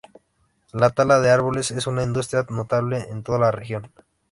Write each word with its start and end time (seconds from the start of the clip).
La 0.73 0.89
tala 0.89 1.19
de 1.19 1.29
árboles 1.29 1.69
es 1.69 1.85
una 1.85 2.01
industria 2.01 2.43
notable 2.49 3.01
en 3.11 3.21
toda 3.21 3.37
la 3.37 3.51
región. 3.51 3.91